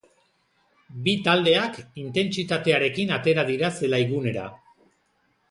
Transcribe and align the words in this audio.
Bi 1.07 1.13
taldeak 1.27 1.77
intentsitatearekin 2.05 3.15
atera 3.19 3.45
dira 3.53 3.71
zelaigunera. 3.83 4.49